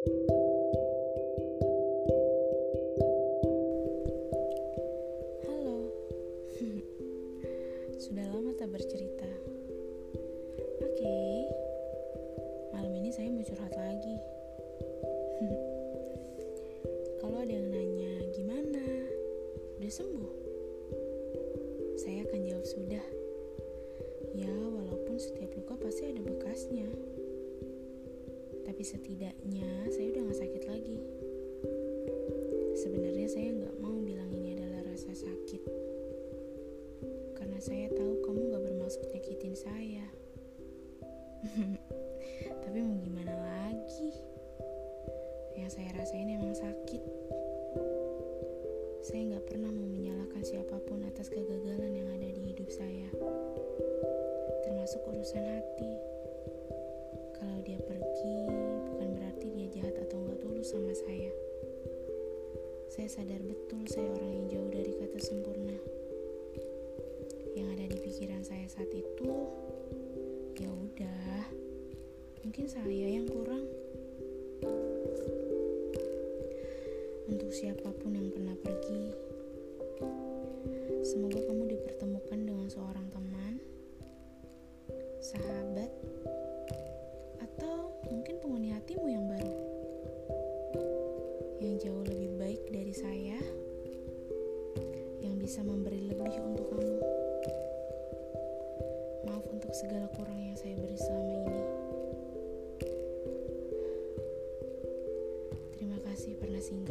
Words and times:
Halo, 0.00 0.16
sudah 8.08 8.24
lama 8.32 8.56
tak 8.56 8.72
bercerita. 8.72 9.28
Oke, 10.80 11.16
malam 12.72 12.96
ini 12.96 13.12
saya 13.12 13.28
mau 13.28 13.44
curhat 13.44 13.76
lagi. 13.76 14.16
Kalau 17.20 17.36
ada 17.44 17.52
yang 17.52 17.68
nanya 17.68 18.24
gimana, 18.32 19.04
udah 19.84 19.92
sembuh? 19.92 20.32
Saya 22.00 22.24
akan 22.24 22.40
jawab 22.48 22.64
sudah. 22.64 23.04
Ya, 24.32 24.48
walaupun 24.48 25.20
setiap 25.20 25.52
luka 25.60 25.76
pasti 25.76 26.08
ada 26.08 26.24
bekasnya. 26.24 26.88
Tapi 28.80 28.96
setidaknya 28.96 29.92
saya 29.92 30.08
udah 30.08 30.22
gak 30.24 30.40
sakit 30.40 30.64
lagi. 30.64 31.04
Sebenarnya 32.80 33.28
saya 33.28 33.52
nggak 33.52 33.76
mau 33.76 33.92
bilang 34.00 34.32
ini 34.32 34.56
adalah 34.56 34.80
rasa 34.88 35.12
sakit. 35.12 35.62
Karena 37.36 37.60
saya 37.60 37.92
tahu 37.92 38.24
kamu 38.24 38.40
gak 38.56 38.64
bermaksud 38.64 39.04
nyakitin 39.12 39.52
saya. 39.52 40.08
Tapi 42.64 42.78
mau 42.80 42.96
gimana 43.04 43.36
lagi? 43.36 44.16
Yang 45.60 45.76
saya 45.76 46.00
rasain 46.00 46.32
emang 46.32 46.56
sakit. 46.56 47.04
Saya 49.04 49.28
nggak 49.28 49.44
pernah 49.44 49.68
mau 49.76 49.92
menyalahkan 49.92 50.40
siapa 50.40 50.80
pun 50.88 51.04
atas 51.04 51.28
kegagalan 51.28 52.00
yang 52.00 52.08
ada 52.16 52.32
di 52.32 52.56
hidup 52.56 52.72
saya. 52.72 53.12
Termasuk 54.64 55.04
urusan 55.04 55.44
hati. 55.44 56.09
Sama 60.70 60.94
saya. 60.94 61.34
Saya 62.94 63.10
sadar 63.10 63.42
betul 63.42 63.82
saya 63.90 64.06
orang 64.06 64.30
yang 64.30 64.46
jauh 64.54 64.70
dari 64.70 64.94
kata 65.02 65.18
sempurna. 65.18 65.74
Yang 67.58 67.68
ada 67.74 67.84
di 67.90 67.98
pikiran 67.98 68.46
saya 68.46 68.70
saat 68.70 68.86
itu, 68.94 69.30
ya 70.62 70.70
udah, 70.70 71.50
mungkin 72.46 72.70
saya 72.70 72.86
yang 73.02 73.26
kurang. 73.26 73.66
Untuk 77.26 77.50
siapa 77.50 77.90
pun 77.90 78.14
yang 78.14 78.30
pernah 78.30 78.54
pergi, 78.62 79.10
semoga 81.02 81.50
kamu 81.50 81.66
dipertemukan 81.66 82.46
dengan 82.46 82.70
seorang 82.70 83.10
teman, 83.10 83.58
sahabat, 85.18 85.90
lebih 96.10 96.42
untuk 96.42 96.66
kamu. 96.74 96.98
Maaf 99.30 99.46
untuk 99.46 99.70
segala 99.78 100.10
kurang 100.18 100.42
yang 100.42 100.58
saya 100.58 100.74
beri 100.74 100.98
selama 100.98 101.30
ini. 101.38 101.62
Terima 105.78 105.98
kasih 106.02 106.34
pernah 106.34 106.58
singgah. 106.58 106.89